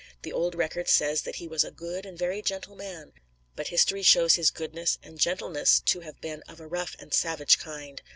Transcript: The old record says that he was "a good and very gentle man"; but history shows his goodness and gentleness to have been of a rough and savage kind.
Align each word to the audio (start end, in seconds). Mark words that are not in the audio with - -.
The 0.23 0.33
old 0.33 0.55
record 0.55 0.87
says 0.87 1.21
that 1.21 1.35
he 1.35 1.47
was 1.47 1.63
"a 1.63 1.69
good 1.69 2.07
and 2.07 2.17
very 2.17 2.41
gentle 2.41 2.75
man"; 2.75 3.13
but 3.55 3.67
history 3.67 4.01
shows 4.01 4.33
his 4.33 4.49
goodness 4.49 4.97
and 5.03 5.19
gentleness 5.19 5.79
to 5.81 5.99
have 5.99 6.19
been 6.19 6.41
of 6.47 6.59
a 6.59 6.65
rough 6.65 6.95
and 6.97 7.13
savage 7.13 7.59
kind. 7.59 8.01